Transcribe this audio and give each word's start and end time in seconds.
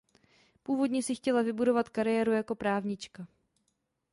Původně 0.63 1.03
si 1.03 1.15
chtěla 1.15 1.41
vybudovat 1.41 1.89
kariéru 1.89 2.31
jako 2.31 2.55
právnička. 2.55 3.27